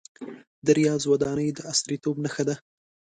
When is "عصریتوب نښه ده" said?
1.71-2.55